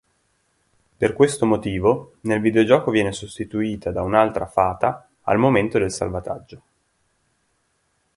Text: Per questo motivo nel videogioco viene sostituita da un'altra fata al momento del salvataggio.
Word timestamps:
Per 0.97 1.13
questo 1.13 1.45
motivo 1.45 2.13
nel 2.21 2.41
videogioco 2.41 2.89
viene 2.89 3.11
sostituita 3.11 3.91
da 3.91 4.01
un'altra 4.01 4.47
fata 4.47 5.07
al 5.21 5.37
momento 5.37 5.77
del 5.77 5.91
salvataggio. 5.91 6.61